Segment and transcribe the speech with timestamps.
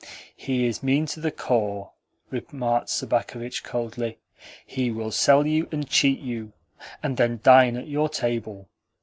[0.35, 1.91] "He is mean to the core,"
[2.31, 4.17] remarked Sobakevitch coldly.
[4.65, 6.53] "He will sell you and cheat you,
[7.03, 8.67] and then dine at your table.